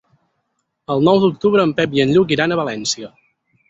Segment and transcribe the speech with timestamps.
[0.95, 3.17] El nou d'octubre en Pep i en Lluc iran a València.